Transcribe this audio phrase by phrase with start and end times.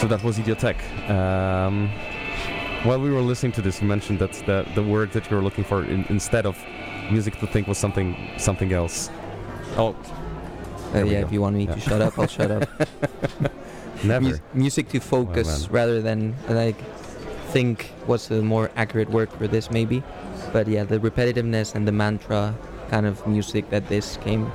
[0.00, 0.76] so that was Idiotech.
[1.10, 1.88] Um,
[2.84, 5.42] while we were listening to this, you mentioned that the, the word that you were
[5.42, 6.56] looking for in, instead of
[7.10, 9.10] music to think was something something else.
[9.76, 9.94] Oh,
[10.94, 11.74] Uh, yeah, if you want me Yeah.
[11.74, 12.68] to shut up, I'll shut up.
[14.04, 14.28] never.
[14.28, 15.72] Mus- music to focus man.
[15.72, 16.76] rather than like
[17.52, 20.02] think what's the more accurate word for this maybe.
[20.52, 22.54] But yeah, the repetitiveness and the mantra
[22.90, 24.46] kind of music that this came,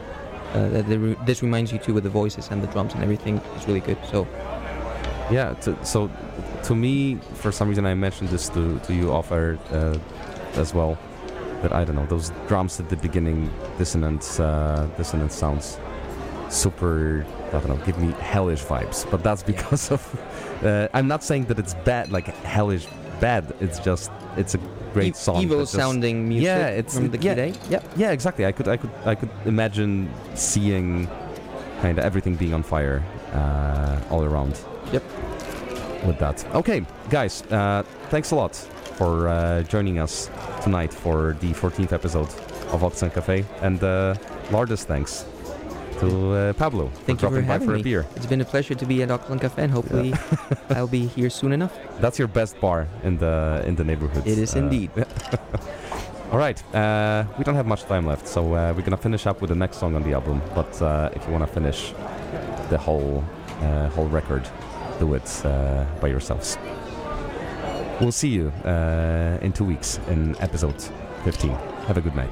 [0.53, 3.03] uh, that the re- this reminds you to with the voices and the drums and
[3.03, 3.97] everything is really good.
[4.09, 4.25] So
[5.31, 5.53] Yeah.
[5.62, 6.09] To, so,
[6.64, 9.97] to me, for some reason, I mentioned this to, to you off air uh,
[10.56, 10.97] as well.
[11.62, 15.78] But I don't know those drums at the beginning, dissonant, uh, dissonant sounds,
[16.50, 17.25] super.
[17.50, 19.09] I don't know, give me hellish vibes.
[19.09, 20.02] But that's because of.
[20.62, 22.86] Uh, I'm not saying that it's bad, like hellish
[23.19, 23.52] bad.
[23.62, 24.59] It's just it's a
[24.94, 25.42] great e- song.
[25.42, 27.34] evil just- sounding music Yeah, it's- from the yeah.
[27.34, 27.81] Kid Yeah.
[27.96, 28.46] Yeah, exactly.
[28.46, 31.08] I could, I could, I could imagine seeing
[31.81, 33.02] kind of everything being on fire
[33.34, 34.53] uh, all around.
[34.91, 35.03] Yep.
[36.06, 40.29] With that, okay, guys, uh, thanks a lot for uh, joining us
[40.63, 42.28] tonight for the 14th episode
[42.74, 44.16] of Oxen Cafe, and uh,
[44.51, 45.25] largest thanks
[46.00, 47.81] to uh, Pablo Thank for you for dropping by for me.
[47.81, 48.07] a beer.
[48.16, 50.13] It's been a pleasure to be at Auckland Cafe and hopefully
[50.69, 51.78] I'll be here soon enough.
[52.00, 54.25] That's your best bar in the in the neighborhood.
[54.25, 54.90] It is Uh, indeed.
[56.31, 59.41] All right, uh, we don't have much time left, so uh, we're gonna finish up
[59.41, 60.41] with the next song on the album.
[60.56, 61.94] But uh, if you wanna finish
[62.69, 63.24] the whole
[63.62, 64.47] uh, whole record,
[65.01, 66.59] do it uh, by yourselves.
[68.00, 70.79] We'll see you uh, in two weeks in episode
[71.23, 71.50] 15.
[71.88, 72.31] Have a good night.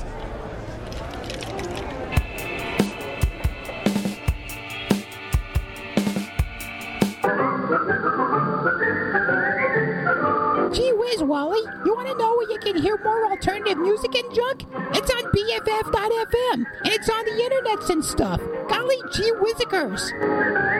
[10.75, 14.31] Gee whiz, Wally, you want to know where you can hear more alternative music and
[14.33, 14.65] junk?
[14.93, 18.39] It's on BFF.FM, and it's on the internets and stuff.
[18.69, 20.78] Golly gee whizzikers.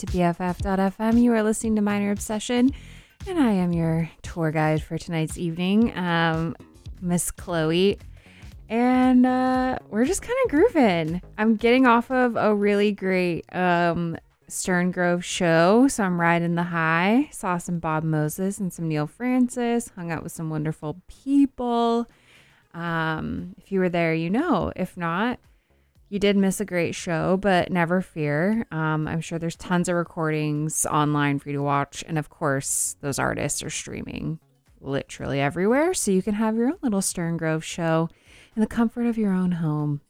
[0.00, 1.22] To BFF.FM.
[1.22, 2.72] You are listening to Minor Obsession,
[3.26, 6.56] and I am your tour guide for tonight's evening, um,
[7.02, 7.98] Miss Chloe.
[8.70, 11.20] And uh, we're just kind of grooving.
[11.36, 14.16] I'm getting off of a really great um,
[14.48, 17.28] Stern Grove show, so I'm riding the high.
[17.30, 22.06] Saw some Bob Moses and some Neil Frances, hung out with some wonderful people.
[22.72, 24.72] Um, if you were there, you know.
[24.74, 25.40] If not,
[26.10, 28.66] you did miss a great show, but never fear.
[28.72, 32.04] Um, I'm sure there's tons of recordings online for you to watch.
[32.06, 34.40] And of course, those artists are streaming
[34.80, 35.94] literally everywhere.
[35.94, 38.08] So you can have your own little Stern Grove show
[38.56, 40.00] in the comfort of your own home.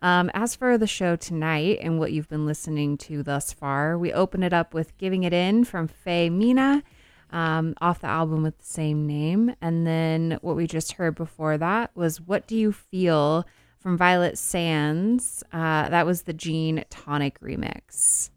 [0.00, 4.10] Um, as for the show tonight and what you've been listening to thus far, we
[4.10, 6.82] open it up with Giving It In from Faye Meana
[7.30, 9.54] um, off the album with the same name.
[9.60, 13.46] And then what we just heard before that was What Do You Feel?
[13.82, 15.42] From Violet Sands.
[15.52, 18.30] Uh, that was the Jean Tonique remix.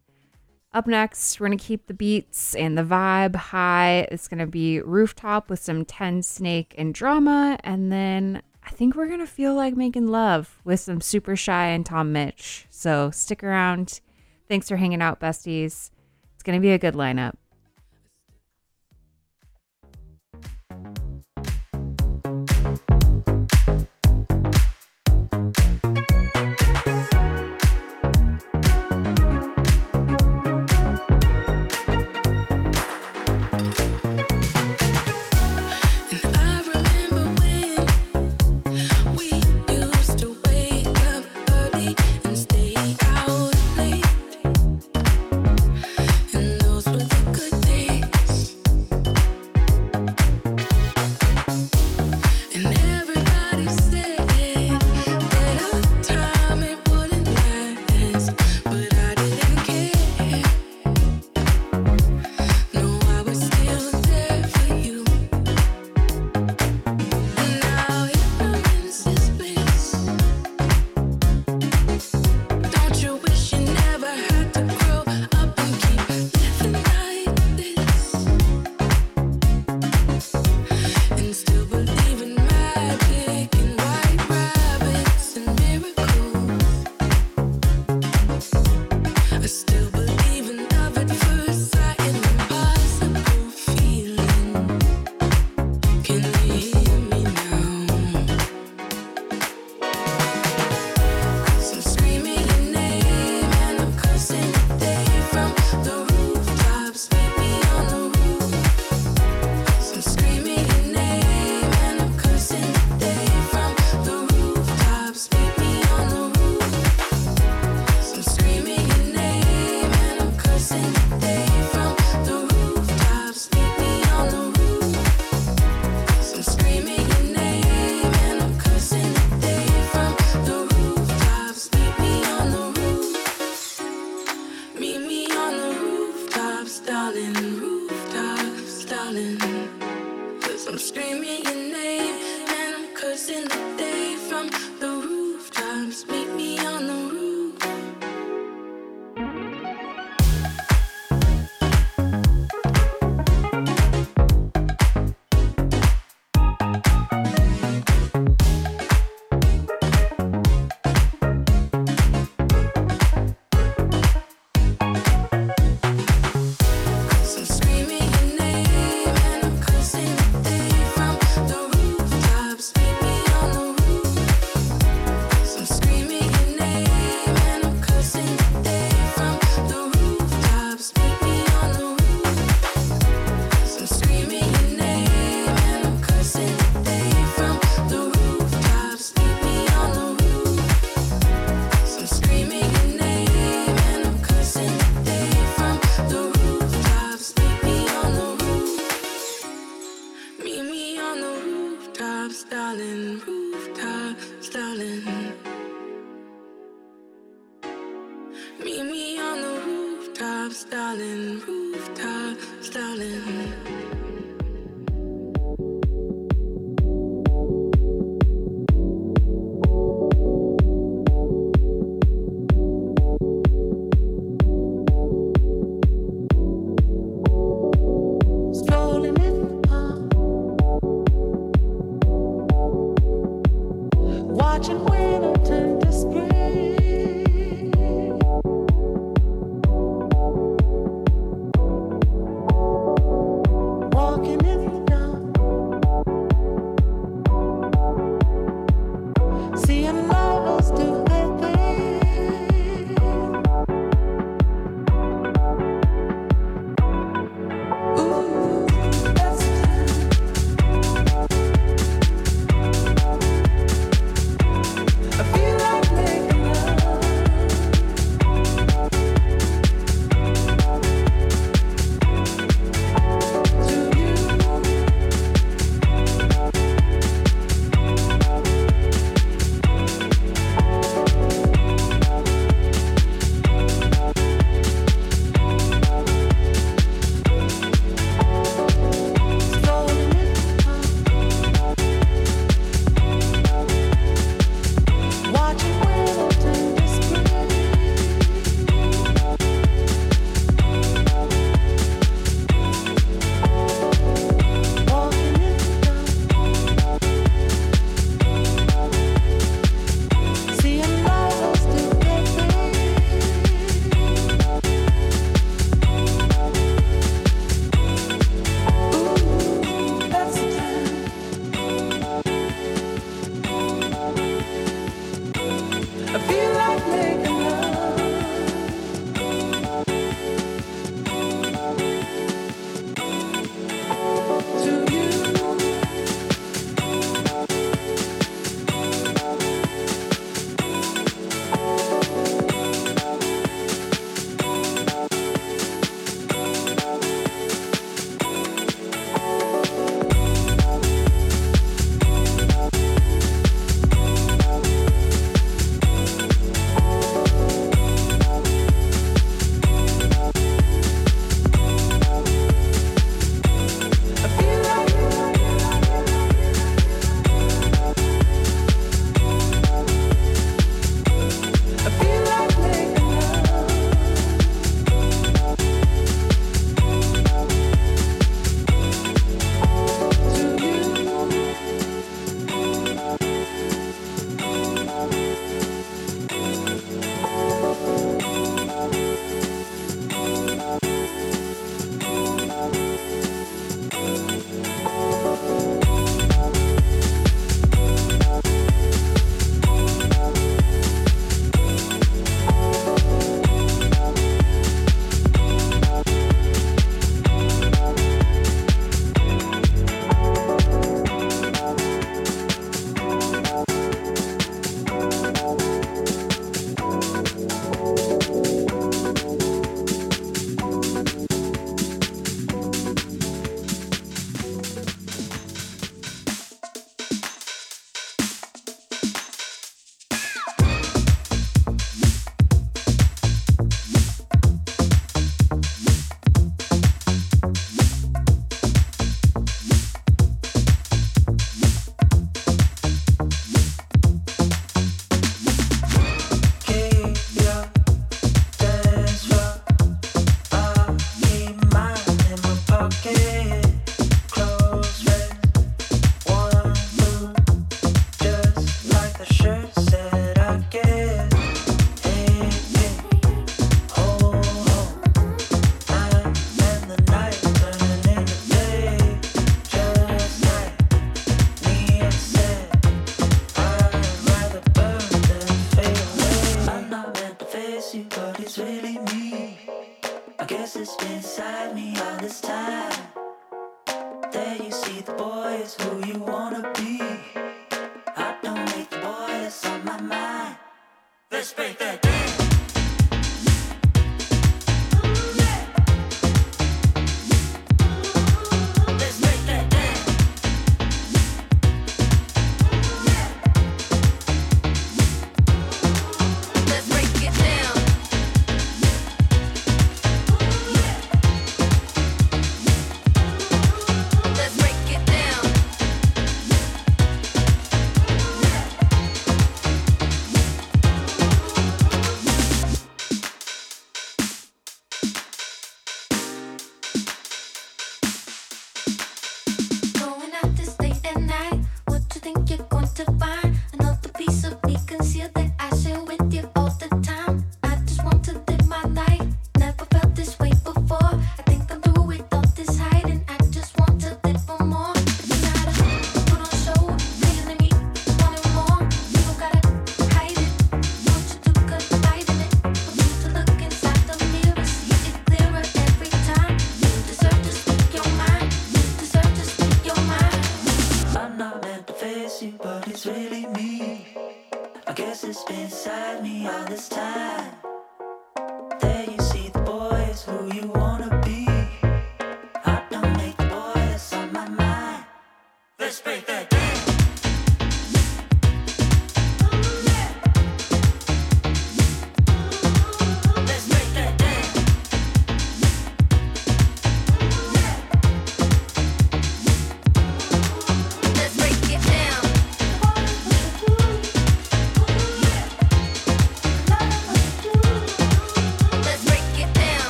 [0.74, 4.08] Up next, we're going to keep the beats and the vibe high.
[4.12, 7.60] It's going to be Rooftop with some Tensnake and drama.
[7.64, 11.86] And then I think we're going to feel like making love with some Supershy and
[11.86, 12.66] Tom Misch.
[12.72, 14.02] So stick around.
[14.50, 15.92] Thanks for hanging out, besties.
[16.34, 17.36] It's going to be a good lineup.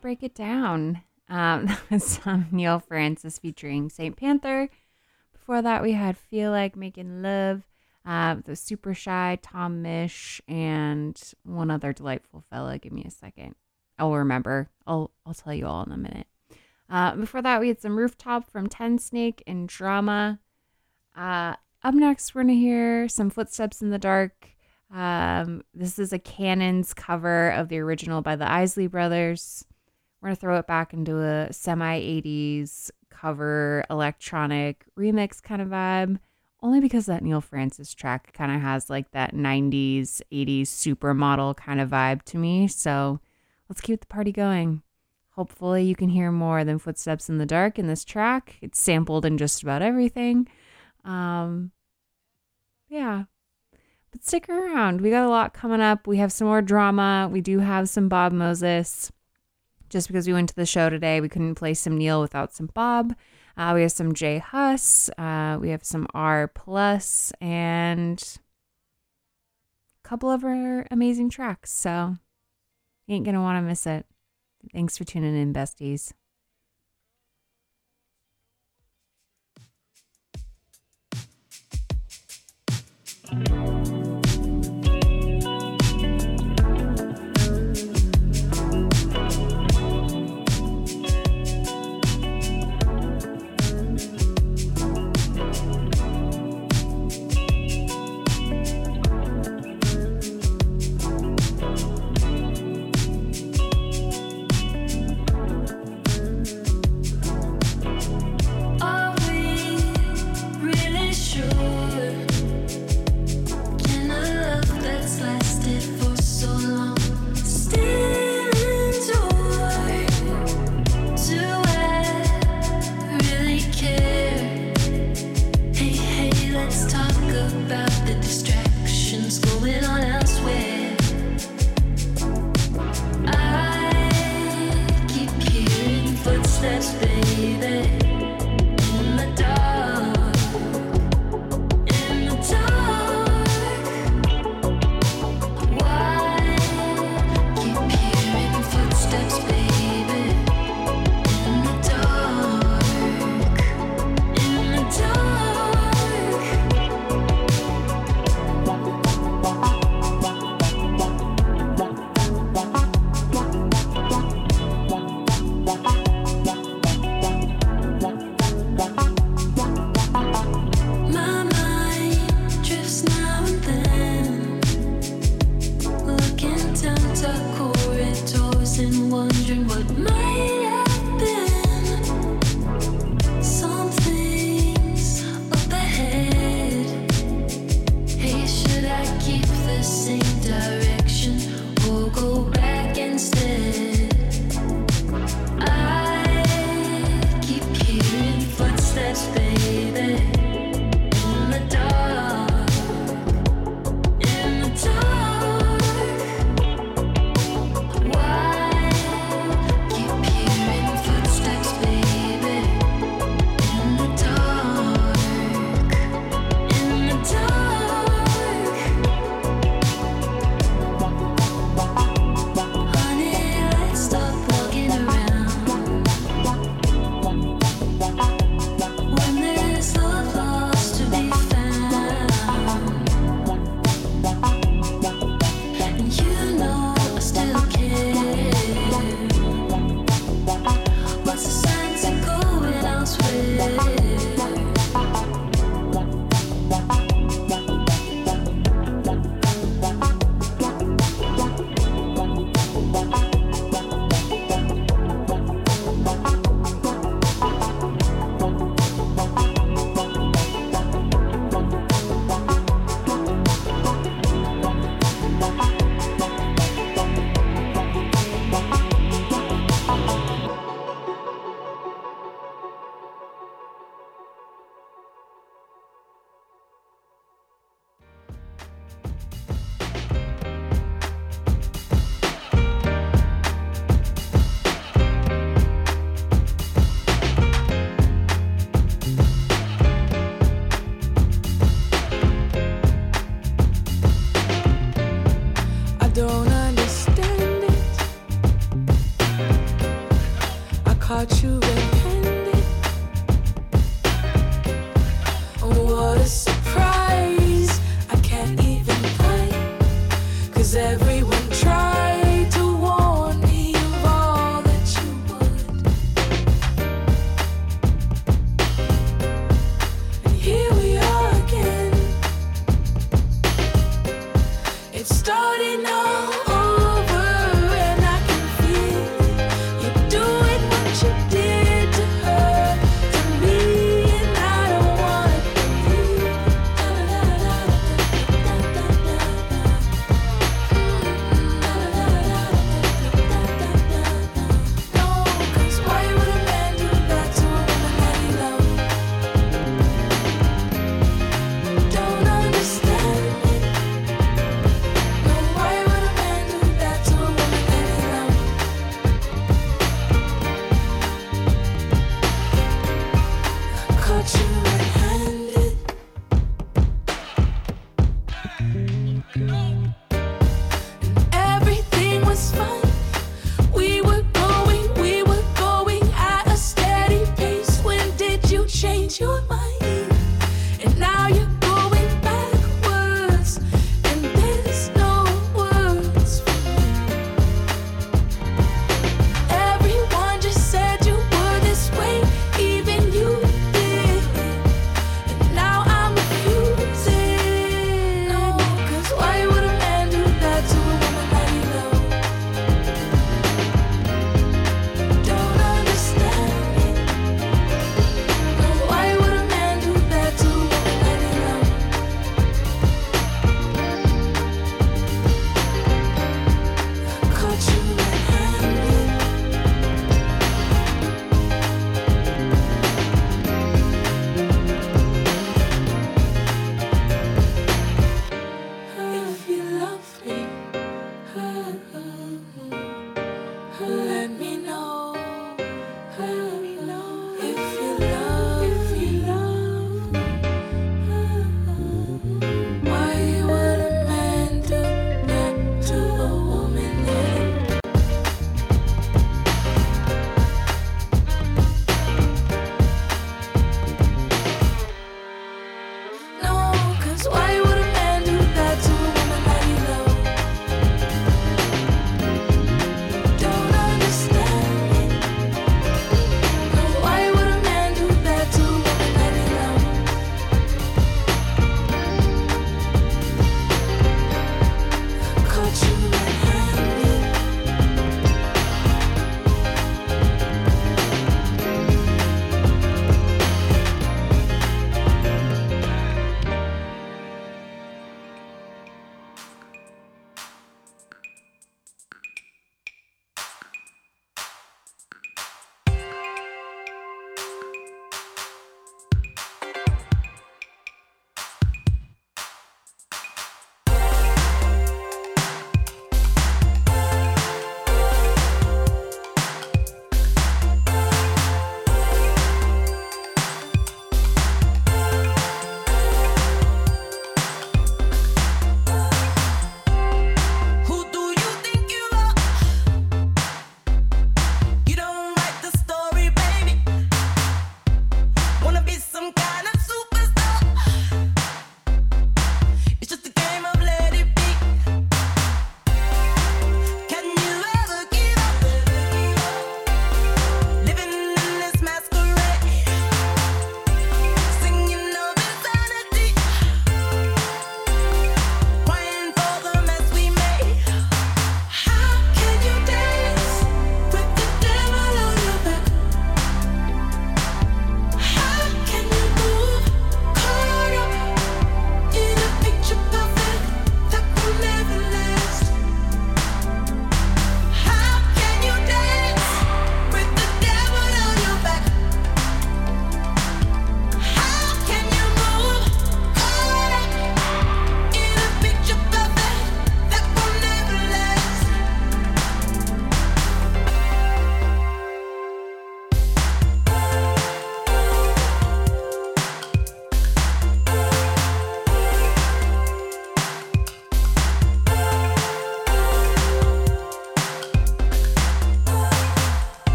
[0.00, 1.02] Break it down.
[1.28, 4.68] Um, that was um, Neil Frances featuring Saint Panther.
[5.32, 7.62] Before that, we had Feel Like Making Love,
[8.06, 12.78] uh, the Supershy, Tom Misch, and one other delightful fella.
[12.78, 13.54] Give me a second.
[13.98, 14.70] I'll remember.
[14.86, 16.26] I'll I'll tell you all in a minute.
[16.88, 20.40] Uh, before that, we had some Rooftop from Tensnake and Drama.
[21.16, 24.53] Uh, up next, we're gonna hear some Footsteps in the Dark.
[24.92, 29.64] Um, this is a Cannons cover of the original by the Isley Brothers.
[30.20, 35.68] We're going to throw it back into a semi 80s cover electronic remix kind of
[35.68, 36.18] vibe.
[36.62, 41.78] Only because that Neil Frances track kind of has like that 90s, 80s supermodel kind
[41.78, 42.68] of vibe to me.
[42.68, 43.20] So
[43.68, 44.82] let's keep the party going.
[45.30, 48.56] Hopefully, you can hear more than Footsteps in the Dark in this track.
[48.62, 50.48] It's sampled in just about everything.
[51.04, 51.72] Um,
[52.88, 53.24] yeah.
[54.14, 55.00] But stick around.
[55.00, 56.06] We got a lot coming up.
[56.06, 57.28] We have some more drama.
[57.32, 59.10] We do have some Bob Moses.
[59.90, 62.70] Just because we went to the show today, we couldn't play some Neil without some
[62.74, 63.16] Bob.
[63.56, 65.10] Uh, we have some J Huss.
[65.18, 68.38] Uh, we have some R Plus and
[70.04, 71.72] a couple of our amazing tracks.
[71.72, 72.16] So
[73.08, 74.06] you ain't gonna want to miss it.
[74.72, 76.12] Thanks for tuning in, besties.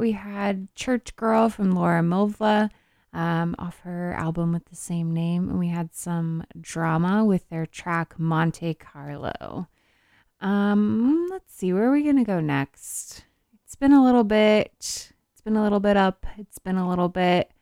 [0.00, 2.70] We had Church Girl from Laura Mvula
[3.12, 5.48] um, off her album with the same name.
[5.48, 9.68] And we had some drama with their track Monte Carlo.
[10.40, 13.24] Um, let's see, where are we going to go next?
[13.64, 17.10] It's been a little bit, it's been a little bit up, it's been a little
[17.10, 17.52] bit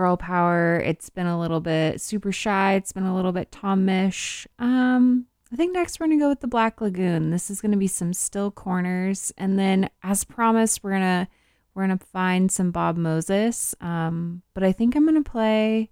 [0.00, 0.76] girl power.
[0.76, 2.76] It's been a little bit Supershy.
[2.76, 4.46] It's been a little bit Tom Misch.
[4.58, 7.30] Um, I think next we're gonna go with the Black Lagoon.
[7.30, 11.28] This is gonna be some still corners, and then as promised, we're gonna
[11.74, 13.74] we're gonna find some Bob Moses.
[13.80, 15.90] Um, but I think I'm gonna play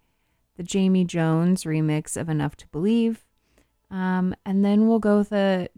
[0.56, 3.24] the Jamie Jones remix of Enough to Believe,
[3.90, 5.68] um, and then we'll go with a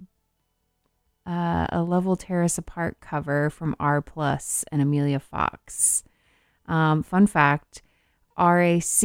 [1.27, 6.05] uh, a Love Will Tear Us Apart cover from R Plus and Amelia Fox.
[6.67, 7.83] Um, fun fact
[8.39, 9.03] RAC,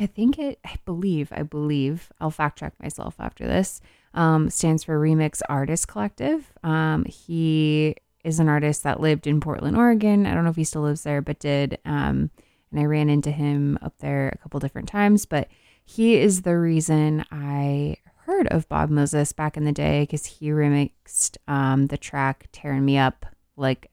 [0.00, 3.82] I think it, I believe, I believe, I'll fact check myself after this,
[4.14, 6.52] um, stands for Remix Artist Collective.
[6.64, 10.26] Um, he is an artist that lived in Portland, Oregon.
[10.26, 11.78] I don't know if he still lives there, but did.
[11.84, 12.30] Um,
[12.70, 15.48] and I ran into him up there a couple different times, but
[15.84, 20.48] he is the reason I heard of Bob Moses back in the day because he
[20.48, 23.26] remixed um, the track Tearing Me Up,
[23.56, 23.90] like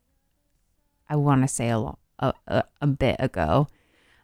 [1.09, 3.67] I want to say a, lo- a, a, a bit ago.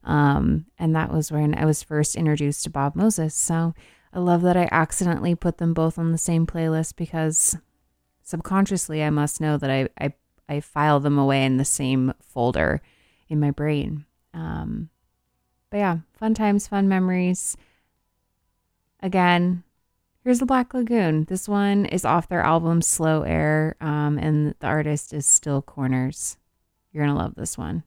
[0.03, 3.33] Um, and that was when I was first introduced to Bob Moses.
[3.35, 3.73] So
[4.13, 7.57] I love that I accidentally put them both on the same playlist because
[8.21, 10.13] subconsciously I must know that I, I,
[10.47, 12.81] I file them away in the same folder
[13.29, 14.05] in my brain.
[14.33, 14.89] Um,
[15.69, 17.57] but yeah, fun times, fun memories.
[19.01, 19.63] Again,
[20.23, 21.25] here's the Black Lagoon.
[21.25, 26.37] This one is off their album Slow Air, um, and the artist is Still Corners.
[26.91, 27.83] You're gonna love this one.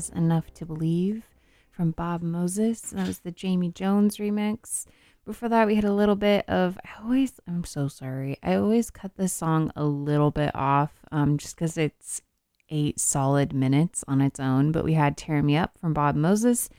[0.00, 1.24] Was Enough to Believe
[1.70, 2.80] from Bob Moses.
[2.80, 4.86] That was the Jamie Jones remix.
[5.26, 6.78] Before that, we had a little bit of.
[6.82, 8.38] I always, I'm so sorry.
[8.42, 12.22] I always cut this song a little bit off um, just because it's
[12.70, 14.72] eight solid minutes on its own.
[14.72, 16.70] But we had Tear Me Up from Bob Moses,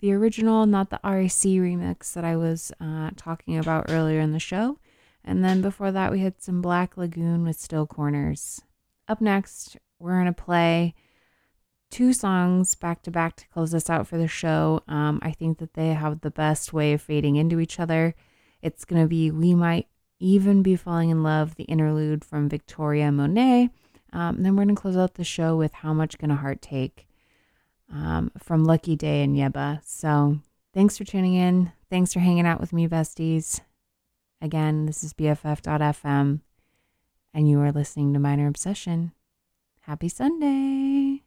[0.00, 4.40] the original, not the RAC remix that I was uh, talking about earlier in the
[4.40, 4.80] show.
[5.24, 8.62] And then before that, we had some Black Lagoon with Still Corners.
[9.06, 10.96] Up next, we're going to play
[11.94, 14.82] two songs back to back to close us out for the show.
[14.88, 18.16] Um, I think that they have the best way of fading into each other.
[18.60, 19.86] It's going to be We Might
[20.18, 23.70] Even Be Falling in Love, the interlude from Victoria Monet.
[24.12, 26.62] Um, then we're going to close out the show with How Much Can a Heart
[26.62, 27.06] Take
[27.92, 29.78] um, from Lucky Daye and Yebba.
[29.84, 30.40] So
[30.72, 31.70] thanks for tuning in.
[31.90, 33.60] Thanks for hanging out with me, besties.
[34.42, 36.40] Again, this is BFF.FM,
[37.32, 39.12] and you are listening to Minor Obsession.
[39.82, 41.23] Happy Sunday.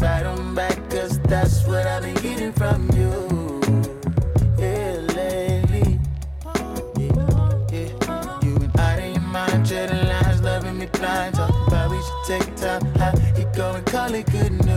[0.00, 3.60] Right on back, cause that's what I've been getting from you.
[4.58, 5.98] Yeah, lately.
[6.98, 11.36] You and I in your mind, loving me blind.
[11.90, 12.84] We should take time.
[12.96, 14.67] How you go and call it good news.